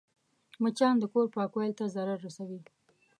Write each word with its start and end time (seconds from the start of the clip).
مچان 0.61 0.95
د 0.99 1.03
کور 1.13 1.27
پاکوالي 1.35 1.73
ته 1.79 1.85
ضرر 1.95 2.17
رسوي 2.25 2.59